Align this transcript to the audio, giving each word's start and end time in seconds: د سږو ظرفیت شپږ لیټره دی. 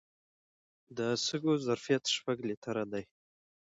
د 0.97 0.99
سږو 1.25 1.53
ظرفیت 1.65 2.03
شپږ 2.15 2.37
لیټره 2.49 2.83
دی. 2.91 3.03